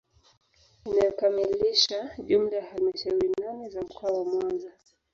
[0.85, 4.71] Inayokamilisha jumla ya halmashauri nane za mkoa wa Mwanza